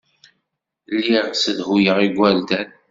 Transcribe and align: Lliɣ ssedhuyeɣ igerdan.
Lliɣ 0.95 1.25
ssedhuyeɣ 1.33 1.97
igerdan. 2.07 2.69